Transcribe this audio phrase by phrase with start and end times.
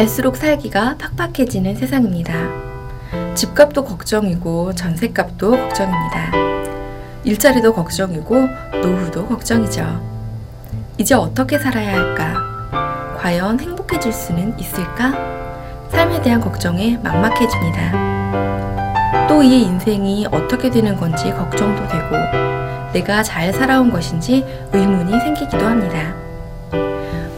[0.00, 2.32] 갈수록 살기가 팍팍해지는 세상입니다.
[3.34, 6.30] 집값도 걱정이고 전셋값도 걱정입니다.
[7.24, 8.48] 일자리도 걱정이고
[8.82, 9.84] 노후도 걱정이죠.
[10.96, 13.18] 이제 어떻게 살아야 할까?
[13.18, 15.12] 과연 행복해질 수는 있을까?
[15.90, 19.28] 삶에 대한 걱정에 막막해집니다.
[19.28, 22.16] 또 이 인생이 어떻게 되는 건지 걱정도 되고
[22.94, 26.19] 내가 잘 살아온 것인지 의문이 생기기도 합니다.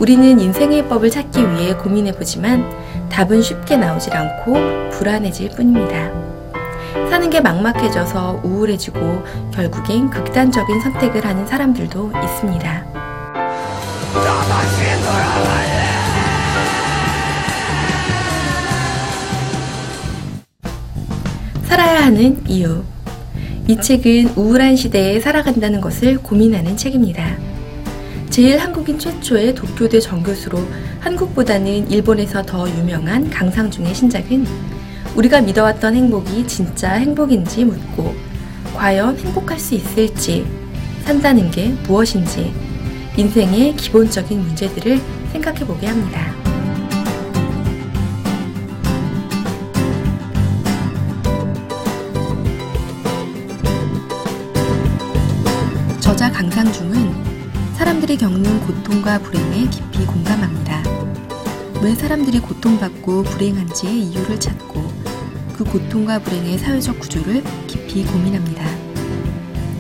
[0.03, 4.55] 우리는 인생의 법을 찾기 위해 고민해보지만 답은 쉽게 나오질 않고
[4.91, 6.11] 불안해질 뿐입니다.
[7.09, 9.23] 사는 게 막막해져서 우울해지고
[9.55, 12.85] 결국엔 극단적인 선택을 하는 사람들도 있습니다.
[21.63, 22.83] 살아야 하는 이유.
[23.69, 27.52] 이 책은 우울한 시대에 살아간다는 것을 고민하는 책입니다.
[28.33, 30.59] 제일 한국인 최초의 도쿄대 정교수로
[31.01, 34.47] 한국보다는 일본에서 더 유명한 강상중의 신작은
[35.15, 38.15] 우리가 믿어왔던 행복이 진짜 행복인지 묻고
[38.75, 40.47] 과연 행복할 수 있을지
[41.05, 42.55] 산다는 게 무엇인지
[43.19, 44.99] 인생의 기본적인 문제들을
[45.33, 46.33] 생각해 보게 합니다.
[56.01, 57.32] 저자 강상중은
[57.83, 60.85] 사람들이 겪는 고통과 불행에 깊이 공감합니다.
[61.83, 64.89] 왜 사람들이 고통받고 불행한지의 이유를 찾고
[65.57, 68.65] 그 고통과 불행의 사회적 구조를 깊이 고민합니다.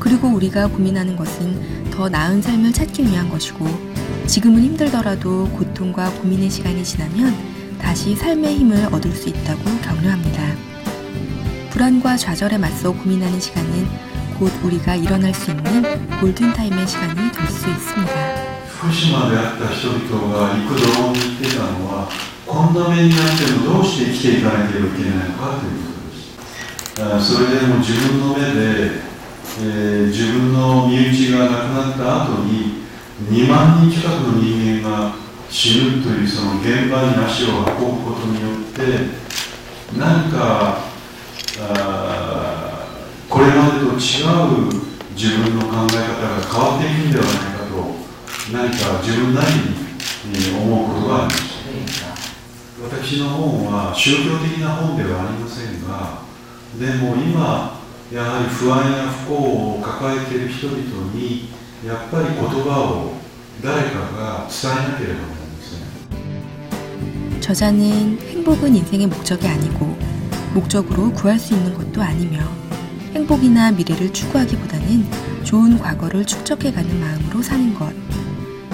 [0.01, 3.69] 그리고 우리가 고민하는 것은 더 나은 삶을 찾기 위한 것이고
[4.27, 7.33] 지금은 힘들더라도 고통과 고민의 시간이 지나면
[7.79, 10.43] 다시 삶의 힘을 얻을 수 있다고 격려합니다.
[11.71, 15.84] 불안과 좌절에 맞서 고민하는 시간은 곧 우리가 일어날 수 있는
[16.20, 18.48] 골든타임의 시간이 될 수 있습니다.
[18.78, 22.08] 福島であった人々が幾度も言ってたのは
[22.46, 29.02] こんな目になってもどうして生きていかなければいけないのかということですあそれでも自分の目で、
[29.60, 32.86] えー自分の身内が亡くなった後に
[33.32, 35.16] 2万人近くの人間が
[35.50, 38.82] 死ぬというその現場に足を運ぶことによって
[39.98, 40.78] 何か
[41.60, 42.31] あー
[43.32, 44.72] これまでと違う
[45.16, 47.74] 自分の考え方が変わっていくんではないかと
[48.54, 49.88] 何か自分なりに
[50.30, 52.08] えー思うことがありました
[52.84, 56.22] 私の本は宗教的な本ではありませんが
[56.80, 61.50] でも今やはり不安や不幸を抱えている人々に
[61.86, 63.14] やっぱり言葉を
[63.62, 69.98] 誰かが伝えなければなりません 저자는 행복은 인생의 목적이 아니고
[70.54, 72.61] 목적으로 구할 수 있는 것도 아니며
[73.15, 75.07] 행복이나 미래를 추구하기보다는
[75.45, 77.93] 좋은 과거를 축적해가는 마음으로 사는 것.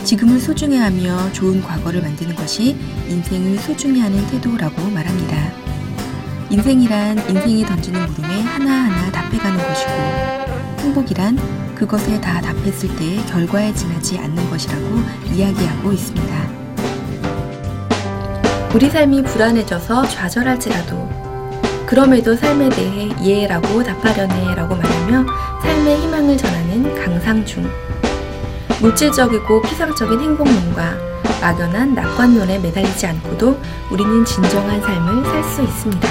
[0.04, 2.76] 지금을 소중해하며 좋은 과거를 만드는 것이
[3.08, 5.36] 인생을 소중해하는 태도라고 말합니다.
[6.50, 9.90] 인생이란 인생이 던지는 물음에 하나하나 답해가는 것이고
[10.82, 15.02] 행복이란 그것에 다 답했을 때의 결과에 지나지 않는 것이라고
[15.34, 16.48] 이야기하고 있습니다.
[18.74, 21.17] 우리 삶이 불안해져서 좌절할지라도
[21.88, 25.24] 그럼에도 삶에 대해 이해라고 답하려네 라고 말하며
[25.62, 27.66] 삶의 희망을 전하는 강상중.
[28.82, 30.98] 물질적이고 피상적인 행복론과
[31.40, 33.58] 막연한 낙관론에 매달리지 않고도
[33.90, 36.08] 우리는 진정한 삶을 살 수 있습니다.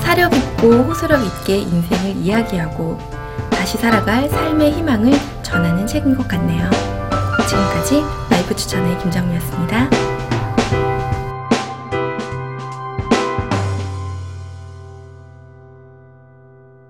[0.00, 2.98] 사력 있고 호소력 있게 인생을 이야기하고
[3.50, 5.12] 다시 살아갈 삶의 희망을
[5.42, 6.70] 전하는 책인 것 같네요.
[7.46, 10.15] 지금까지 라이프 추천의 김정미였습니다.